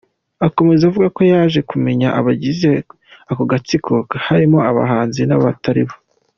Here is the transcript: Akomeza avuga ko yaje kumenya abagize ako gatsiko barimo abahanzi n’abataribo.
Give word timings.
Akomeza 0.47 0.81
avuga 0.89 1.07
ko 1.15 1.21
yaje 1.31 1.59
kumenya 1.69 2.07
abagize 2.19 2.69
ako 3.31 3.43
gatsiko 3.51 3.93
barimo 4.29 4.59
abahanzi 4.69 5.21
n’abataribo. 5.25 5.95